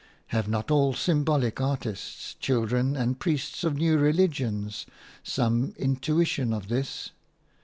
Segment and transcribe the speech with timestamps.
[0.29, 4.87] Have not all symbolic artists, children, and priests of new religions
[5.21, 7.11] some intuition of this?